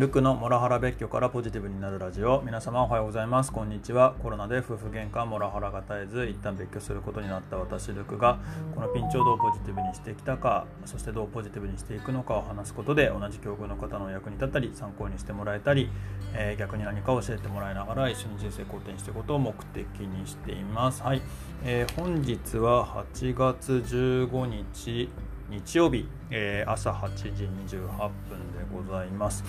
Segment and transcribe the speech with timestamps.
[0.00, 2.40] ルクのモラハラ別居からポジティブになるラジオ。
[2.40, 3.52] 皆様おはようございます。
[3.52, 4.14] こんにちは。
[4.22, 8.38] コロナで夫婦喧嘩モラハラが絶えず一旦別居することになった私ルクが
[8.74, 15.90] このピンチをどうポジティブにしてきたかそしてどうポジティブにしていくのかを話すことで同じ境遇の方の役に立ったり参考にしてもらえたり、
[16.32, 21.02] えー、逆に何か教えてもらいながら一緒に人生好転していくことを目的にしています。
[21.02, 21.20] はい、
[21.62, 25.10] えー、本日は8月15日
[25.50, 27.44] 日曜日、えー、朝8時
[27.76, 28.08] 28分
[28.52, 29.42] でございます。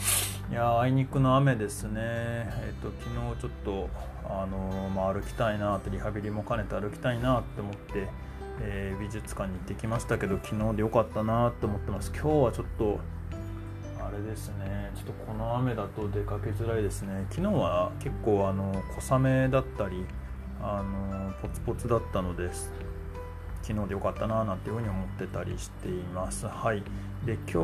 [0.50, 1.94] いやあいにくの雨ですね。
[2.02, 3.90] えっ、ー、と昨日ちょっと
[4.26, 8.08] あのまあ、歩きたいなってリハビリも兼ねて歩きたいなって思って、
[8.62, 12.12] え、美術館に行ってきましたけど昨日でよかったなって思ってます。
[12.12, 13.00] 今日はちょっと
[14.00, 14.92] あれですね。
[14.96, 17.28] ちょっとこの雨だと出かけづらいですね。
[17.30, 20.04] 昨日は結構あの小雨だったり
[20.64, 22.72] あのポツポツだったのです。
[23.62, 26.48] 昨日でよかったななんていうふうに思ってたりしています。
[26.48, 26.84] はい、
[27.26, 27.58] で今日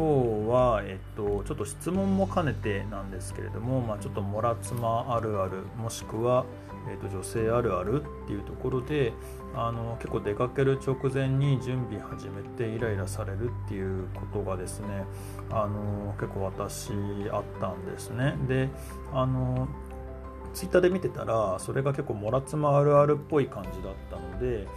[0.50, 6.46] は、えっと、ちょっと質問も兼ねてなんですけれども、まあ、ちょっとモラ妻あるあるもしくは、
[6.90, 9.13] えっと、女性あるあるっていうところで
[9.55, 15.04] あの結構出かける直前に準備始めてイライラされるっていうことがですね
[15.49, 16.91] あの結構私
[17.32, 18.36] あったんですね。
[18.48, 18.70] で
[19.14, 19.68] あの
[20.54, 24.68] ツイッターで見てたらそれが結構モラ妻あるあるっぽい感じだったので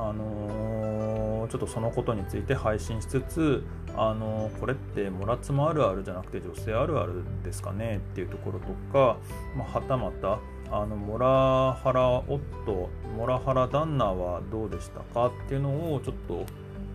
[0.00, 3.64] あのー、ちょっとそのことについて配信しつつ、
[3.96, 9.18] あのー、これってモラ妻あるあるじゃなくて女性あるあるですかねっていうところとか、
[9.56, 10.38] まあ、はたまた
[10.70, 16.46] あのモラハラ夫モラハラ旦那はどうでしたかっていうのをちょっと、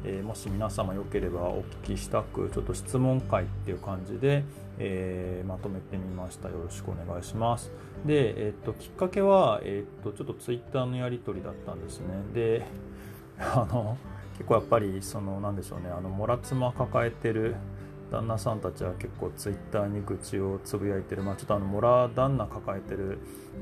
[0.05, 4.45] えー、もし皆様よければお聞きしたくちょっと質問会っていう感じで、
[4.79, 6.47] えー、まとめてみました。
[6.47, 7.71] よろしくお願いします。
[8.05, 12.07] で、えー、っときっかけは、えー、っとちょっとツイッターのやり取りだったんですね。
[12.33, 12.65] で
[13.39, 13.97] あの
[14.33, 17.55] 結構やっぱりそのなんでしょうねあのモラ妻抱えてる
[18.13, 23.17] 旦那さんたちは結構ツイッターに愚痴をつぶやいてる、まあ、ちょっとあのモラ旦那抱えてる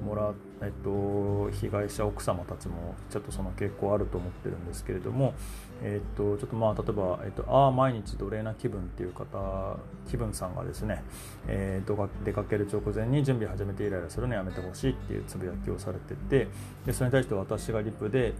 [0.05, 5.33] モラ、えっと、被害者奥様たちもちょっとその傾向あると思ってるんですけれども、
[5.81, 9.77] えっと、ちょっとまあ例えば、えっと、ああ毎日奴隷な気分っていう方
[10.09, 11.03] 気分さんがですね、
[11.47, 16.47] えー、出かける直前に準備始めてイライラするのやめてほしいっていうつぶやきをされてて
[16.85, 18.33] でそれに対して私がリプで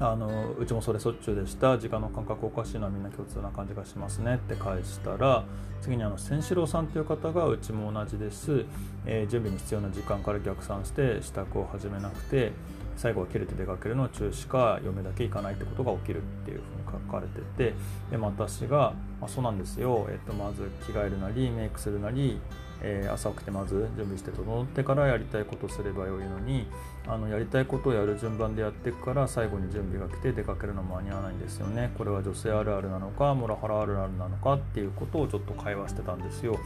[0.00, 1.78] あのうちもそれしょっちゅうでした。
[1.78, 5.44] 時間の感覚おかしいのはみんな共通な感じがしますねって返したら
[5.80, 8.64] 次にあの千四郎さんという方がうちも同じです、
[9.06, 12.52] えー、準備に必要な時間から逆算して支度を始めなくて
[12.96, 17.74] 最後は切れて出かけるのを中止か嫁だけ行かないってことが起きるっていうふうに書かれてて
[18.10, 22.38] で、私が、あ、そうなんですよ、えっと、まず着替えるなりメイクするなり
[22.86, 26.66] えー、朝起きてまず準備して整ってからやりたいことすればよいのに
[27.06, 31.92] あのやりたいことをやる順番でやっていくから最後に準備が来て出かけるの間に合わないんですよね。
[31.96, 36.58] これは女性あるあるなのかモラハラあるあるなのかっていうことをちょっと会話してたんですよ。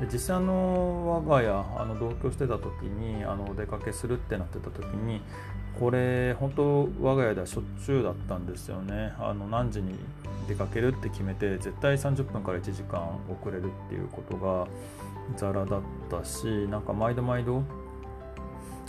[0.00, 5.20] で実際あの我が家あの同居してた時にあのお出かけするってなってた時に
[5.78, 9.12] これ本当我が家ではしょっちゅうだったんですよね。
[9.20, 9.94] あの何時に
[10.48, 14.66] 出かけるって決めて絶対30分から1時間遅れるっていうことが
[15.36, 17.62] ザラだったしなんか毎度毎度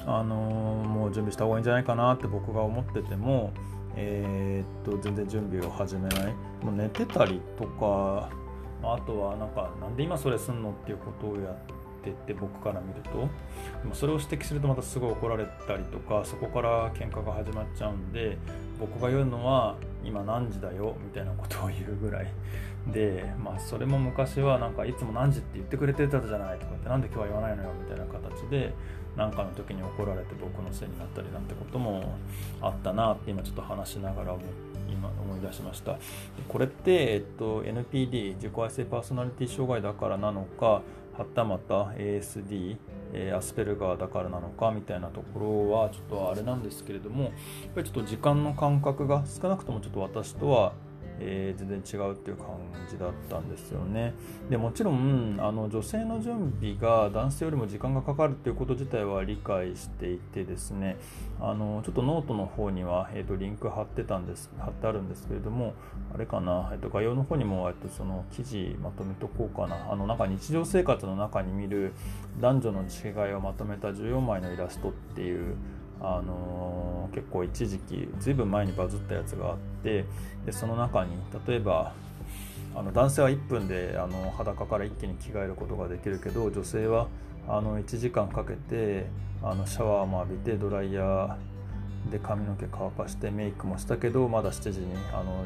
[0.05, 3.53] あのー、もう準備した方がいいんじゃないかなって僕が思ってても
[3.95, 6.33] えー、っと全然準備を始めない。
[6.63, 8.29] もう寝てたりとか
[8.83, 11.55] あとはなんかなんで今それすんのっていうことをやっ
[12.03, 13.11] てって僕から見ると。
[13.83, 18.37] でもそれを指摘するとまたすごい怒られたりとかそこから喧嘩が始まっちゃうんで
[18.79, 20.95] 僕が言うのは今何時だよ？
[21.03, 22.27] みたいなことを言うぐらい
[22.87, 28.73] でまあそれも昔はなんかいつも何時って言ってくれてたじゃないとかってなんで今日は言わないのよみたいな形で
[29.15, 32.17] 何かの時に怒られて僕のせいになったりなんてことも
[32.61, 34.35] あったなって今ちょっと話しながら
[34.89, 35.97] 今思い出しました。
[36.47, 40.81] これって、えっと、NPD 自己愛性パーソナリティ障害だからなのかは
[41.35, 42.77] たまた ASD
[43.13, 47.31] えアスペルガーだからなのかみたいなところはちょっとあれなんですけれどもやっ
[47.75, 50.73] ぱりちょっと時間の感覚が少なくともちょっと私とは
[51.23, 52.47] えー、全然違うっていう感
[52.89, 54.13] じだったんですよね。
[54.49, 60.97] でもちろんあの女性の準備が男性よりも時間がかかるっていうこと自体は理解していてですね
[61.39, 65.73] あのちょっとノートの方には、えーと、リンク貼ってたんです貼ってあるんですけれども
[66.13, 71.93] あれかな、えーと、概要の方にも、えーと、その記事まとめとこうかなあのなんか日常生活の中に見る
[72.39, 75.55] 男女の違いをまとめた14枚のイラストっていう
[76.01, 80.05] あのー、結構一時期ずいぶん前にバズったやつがあって
[80.45, 81.11] でその中に
[81.47, 81.93] 例えば
[82.73, 87.07] あの男性は1分であの裸から一気に着替えることができるけど女性は
[87.47, 89.07] あの1時間かけて
[89.43, 95.43] あのシャワーも浴びてドライヤーで髪の毛乾かしてメイクもしたけどまだ7時にあの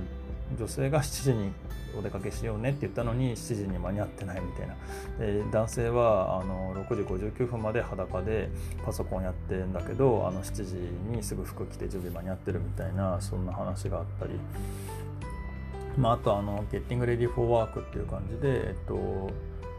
[0.58, 1.52] 女性が7時に
[1.98, 4.76] お出かけしようねって言ったのに7時に間に合ってないみたいな
[5.18, 8.50] で男性はあの6時59分まで裸で
[8.86, 14.34] パソコンやってんだけどあの7時にすぐ服着て準備間に合ってるみたいなそんな話があったり。
[15.98, 19.32] まあ、あとあの「ゲッティング・レディ・フォー・ワーク」っていう感じで、えっと、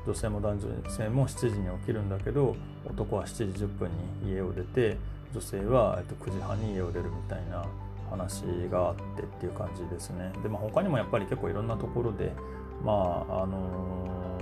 [0.06, 0.58] 女性も男
[0.88, 3.90] 性も7時に起きるんだけど男は7時10分
[4.24, 4.96] に家を出て
[5.34, 7.66] 女性は、えっと、9時半に家を出るみたいな
[8.10, 10.32] 話があってっていう感じですね。
[10.42, 12.32] で、まあ、他にもやっぱり結構いろんなところで、
[12.84, 14.38] まああの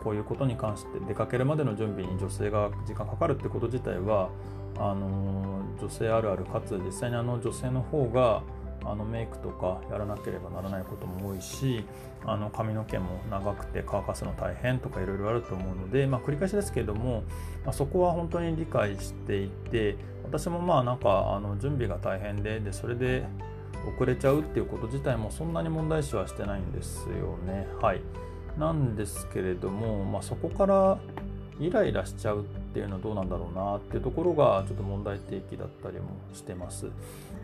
[0.00, 4.30] ー、こういうことに関して出かけるまでの準備に女性が時間かかるってこと自体は
[4.76, 8.42] あのー、女性あるあるかつ実際にあの女性の方が
[8.84, 11.84] あのメイクとかやらなければならないことも多いし
[12.24, 17.22] あの髪の毛も長くて乾かすの大変とかいろいろあると思うので、まあ、繰り返しですけれども、
[17.64, 19.96] まあ、そこは本当に理解していて
[20.28, 23.26] 私もまあなんかあの準備が大変ででそれで
[23.96, 27.66] 遅れちゃうっていうこと自体もそんなに問題視はしてないんですよね。
[27.80, 28.02] はい、
[28.58, 30.98] なんですけれども、まあ、そこから
[31.58, 36.86] イライラしちゃうっていうのはどうなんだろうなっていうところがちょっと問題提起だったりもしてます。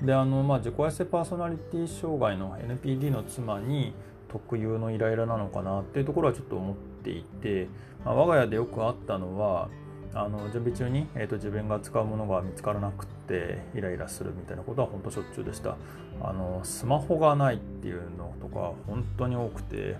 [0.03, 3.95] であの、まあ、自己愛性パーソナリティ障害の NPD の妻に
[4.29, 7.69] 特有のイライラなのかなっていうところはちょっと思っていて、
[8.05, 9.69] まあ、我が家でよくあったのは
[10.15, 15.77] あの準備中に、えーと、自分が使うものが見つからなくってイライラするみたいなことは本当しょっちゅうでした。
[16.23, 19.97] あのスマホがないっていうのとか本当に多くて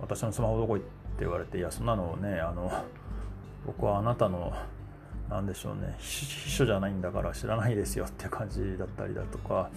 [0.00, 0.90] 私のスマホどこ行って
[1.20, 2.70] 言われていやそんなのねあの
[3.66, 4.52] 僕はあなたの
[5.28, 5.96] 何でしょうね。
[5.98, 9.70] 秘書じゃないんだから知らないですよって感じだったりだとか。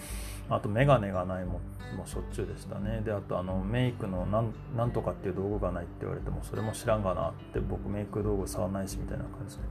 [0.50, 1.60] あとメガネがないも
[1.98, 3.02] もしょっちゅうでしたね。
[3.04, 9.64] であとあのメイクのなんとかっていう道具がないって言われてもそれも知らんがなって僕メイク道具触らないしみたいな感じで。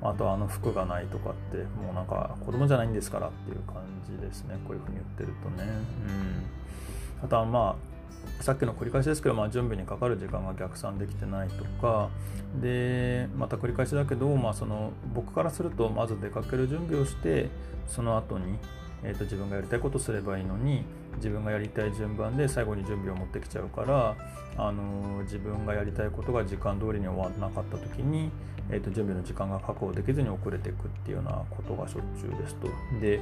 [0.00, 4.56] あとあの服がないとかってもうなんか子供じゃないんですからっていう感じですね。
[4.66, 5.68] こういうふうに言ってるとね。
[7.20, 7.24] うん。
[7.24, 7.91] あとはまあ
[8.40, 12.10] さっきの繰り返しですけど、まあ、準備にかかる時間が逆算できてないとか
[12.60, 17.50] でまた繰り返しだけど、まあ、その僕からするとまず出かける準備をして
[17.86, 18.58] その後に
[19.04, 20.84] えーと、自分がやりたいことすればいいのに
[21.16, 24.16] 自分がやりたい順番で最後に準備を持ってきちゃうから、
[24.56, 28.30] あのー、自分がやりたいことが時間通りに終わらなかった時に、
[28.70, 32.68] えーと、準備の時間が確保できずに遅れていくっていうようなことがしょっちゅうですと。
[33.00, 33.20] で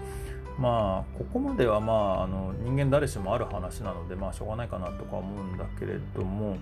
[0.59, 6.59] まあここまではまああの人間誰しもある話なのでまあしょうがないかなとか思うんだけれども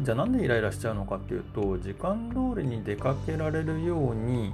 [0.00, 4.52] じゃあなんでイライラしちゃうのかっていうと時間通りに出かけられるように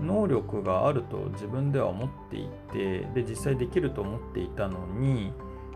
[0.00, 5.32] 能力があると自分では思っていてで実際できると思っていたのに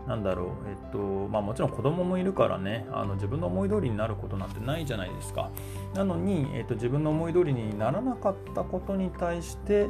[0.07, 5.51] 何だろうえっとまあもちろん子供もいるからねあの自分の思い通りになることなんてないじゃないですか。
[5.93, 9.87] なのに、えっと、自分の思い通りにならなかったことに対して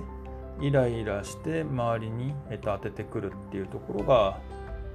[0.59, 4.39] イライラして周りに、えっと、当ててくるっていうところが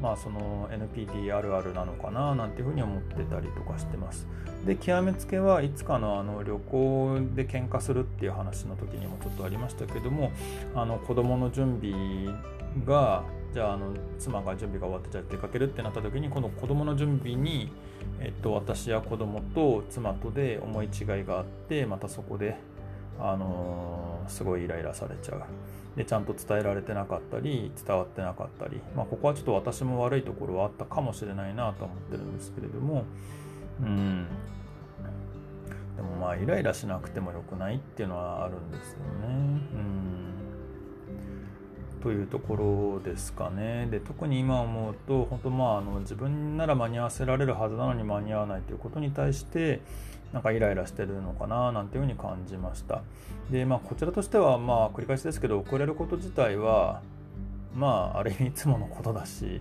[0.00, 4.26] まあその NPD あるあるなのかななんていうふうに思ってたりとかしてます。
[4.66, 10.32] で極めつけはいつかのあの旅行で喧嘩するっていう話の時にもちょっとありましたけども
[10.74, 12.34] あの子供の準備
[12.84, 13.22] が
[13.54, 17.70] じゃああの妻が準備が終わってじゃあ出かけるってなった時にこの子供の準備に、
[18.20, 22.58] えっと、私や子供と妻とで思い違いがあってまたそこで
[23.20, 25.42] あのー、すごいイライラされちゃう。
[25.96, 33.04] でちゃんと伝えられてなかったり伝わってなかったり、まあ、ここはちょっと私も悪いところはあったかもしれないなと思ってるんですけれども。
[33.80, 34.26] うん。
[35.96, 39.06] でもまあイライラしなくてもよくないっていうのはあるんですよね。
[39.28, 40.25] うん。
[42.06, 43.88] というところですかね。
[43.90, 49.80] で特に今思うと本当まああの自分なら間に合わせられるはずなのに間に合わないということに対して
[50.32, 53.02] なんかイライラしてるのかななんていうふうに感じました。
[53.50, 57.02] でまあこちらとしてはまあ繰り返しですけど遅れること自体は
[57.74, 59.60] まあある意味いつものことだし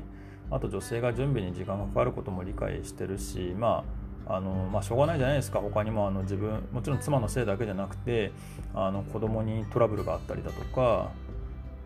[0.52, 3.84] あと女性が準備に時間がかかることも理解してるしま
[4.28, 5.60] ああのまあ、しょうがないじゃないですか。
[5.60, 8.32] 他にもあの自分もちろん妻のせいだけじゃなくて
[8.74, 11.12] あの子供にトラブルがあったりだとか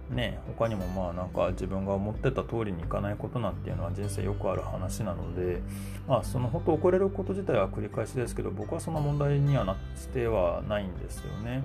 [0.10, 5.62] ね他にもまあなんか自分が思ってた通りにいかないことなんていうのは人生よくある話なので
[6.08, 9.78] まあその本当遅れること自体は繰り返しですけど僕はそんな問題にはなっ
[10.14, 11.64] てはないんですよね。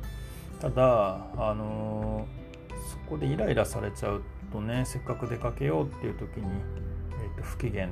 [0.61, 4.23] ただあのー、そこでイライラされちゃう
[4.53, 6.47] とねせっかく出かけようっていう時に、
[7.23, 7.89] えー、と不機嫌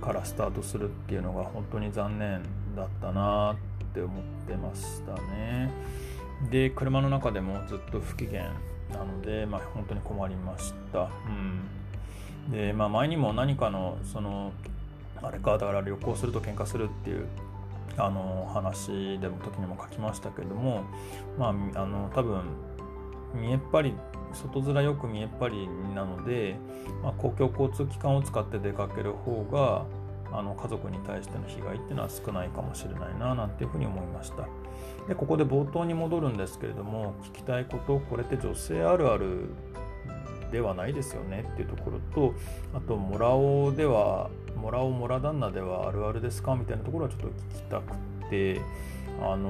[0.00, 2.42] からスタートするっていうのが本当に残念
[2.74, 3.56] だったなっ
[3.94, 5.70] て思ってましたね。
[6.50, 8.52] で車の中でもずっと不機嫌
[8.92, 11.08] なので、まあ、本当に困りました。
[12.48, 14.52] うん、で、まあ、前にも何かのその
[15.22, 17.26] あれかだから旅行すると喧嘩するっていう
[17.96, 20.84] あの話でも時にも書きましたけども、
[21.38, 22.42] まあ、あの多分
[23.34, 23.94] 見えっ張り
[24.32, 26.56] 外面よく見えっ張りなので、
[27.02, 29.86] まあ、公共交通機関を使って出かける方が
[30.32, 34.48] あの家族に対しての被害っていうのは少ないかもしれないななんていうふうに思いました。
[35.08, 39.50] でここで冒頭に戻るんですけれども聞きたいことこれって女性あるある
[40.50, 42.34] ではないですよねっていうところと
[42.74, 48.60] あとモラオではモラオモラ旦那ではあるあるですかみたいなところはちょっと聞きたくて
[49.20, 49.48] あの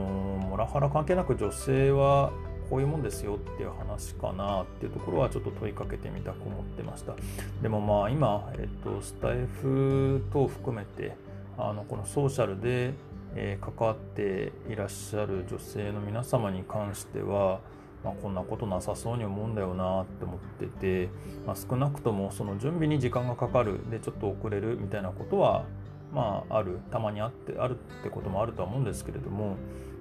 [0.49, 2.33] モラハラ関係なく女性は
[2.69, 7.15] こういうもんですよっていう話かなっていうところはちょっと問いかけてみたく思ってました。
[7.63, 11.17] でもまあ今、えっと、スタイフ等含めて
[11.59, 12.95] あのこのソーシャルで、
[13.35, 17.61] えー、関わっていらっしゃる女性の皆様に関しては
[18.05, 21.09] まあ、こんなことなさそうに思うんだよなって思ってて、
[21.45, 25.65] まあ、少なくともその準備に時間がかかるでちょっと遅れるみたいなことは
[26.13, 29.57] まああるたまにあってあるってこともあるとは思うんですけれども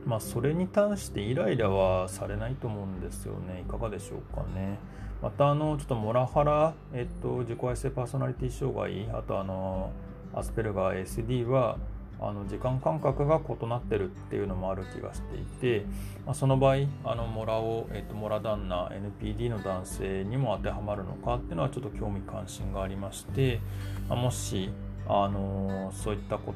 [0.06, 3.64] まあ、それに対してイライラはされないと思うんですよね。
[3.68, 4.78] いかがでしょうかね。
[5.22, 9.92] また、あの、ちょっとモラハラ、えっと、自己愛性パーソナリティ障害、あと、あの、
[10.34, 11.78] アスペルガー SD は、
[12.22, 15.86] あの時間感覚が異なってるっていうのもある気がしていて、
[16.26, 18.90] まあ、その場合あのモラを、えっと、モラ旦那
[19.22, 23.60] NPD の男性にも当てはまるのかっていうのはちょっと興味関心がありまして、
[24.08, 24.72] まあ、もし
[25.08, 26.54] あのそういったこ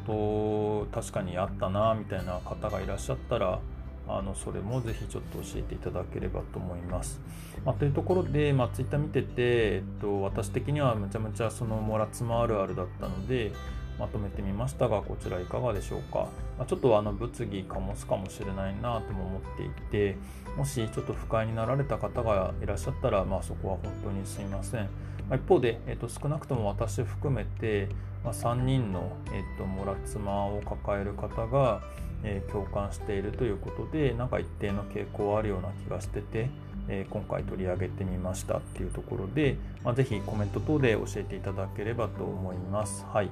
[0.92, 3.60] と確かにあったなみたいな方がいらっしゃったら
[4.08, 7.22] あのそれもぜひちょっと教えていただければと思います。
[7.64, 13.52] まあ、というところで、まあ、ツイッター見てて、えっと、私的にはむちゃむちゃそのモラツマあるあるだったので
[14.00, 20.18] まとめてみましたがこちらいかがでしょうか、まあ、ちょっとあの物議かもすかもしれないなとも思っていて
[20.56, 24.90] もしちょっと不快になられた方がいらっしゃったら、まあ、そこは本当にすいません。
[25.30, 27.90] ま、一方で、えっと、少なくとも私含めて、
[28.24, 31.82] まあ、3人の、えっと、モラ妻を抱える方が、
[32.24, 36.50] えー、共感しているということでなんか一定の傾向あるような気がしてて、
[36.88, 43.06] えー、今回取り上げてみましたっていうところで、まあ、ぜひコメント等で教えていただければと思います。
[43.12, 43.30] はい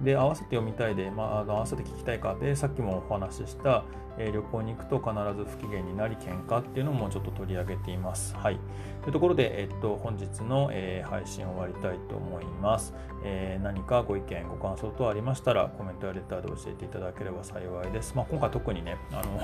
[0.00, 3.84] で合わせて読みたいで、まあ、合わせて聞きたいかでさっきもお話しした、
[4.18, 8.34] えー、旅行に行くと必ず不機嫌になり喧嘩っていうのもちょっと取り上げています。
[8.36, 8.58] はい、
[9.02, 12.94] というところで、えっと、本日の、えー、配信を終わりたいと思います、
[13.24, 18.14] えー、何かご意見ご感想等ありましたらコメントやレターで教えていただければ幸いです。
[18.16, 19.40] まあ、今回特にねあの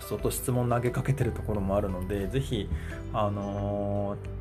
[0.00, 2.68] 相当質問投げかけてるところもあるので、ぜひ、
[3.12, 4.35] あのー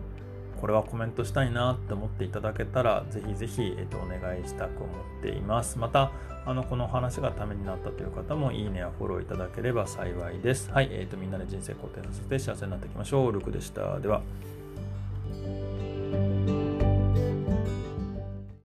[0.66, 5.78] これはコメントしたいなって思っていただけたら、ぜひぜひ、えっと、お願いしたく思っています。
[5.78, 6.12] また、
[6.44, 10.72] あの、この話がためになったという方も、いいねやフォローいただければ幸いです。
[10.72, 13.32] はい、えっと、みんなで人生肯定させて幸せになっていきましょう。
[13.32, 14.00] ルクでした。
[14.00, 14.24] では。